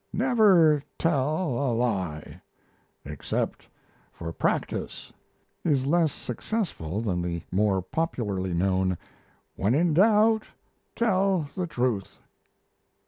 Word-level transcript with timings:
"Never 0.11 0.83
tell 0.97 1.49
a 1.59 1.69
lie 1.73 2.41
except 3.05 3.67
for 4.11 4.33
practice," 4.33 5.13
is 5.63 5.85
less 5.85 6.11
successful 6.11 7.01
than 7.01 7.21
the 7.21 7.43
more 7.51 7.83
popularly 7.83 8.55
known 8.55 8.97
"When 9.55 9.75
in 9.75 9.93
doubt, 9.93 10.47
tell 10.95 11.51
the 11.53 11.67
truth." 11.67 12.17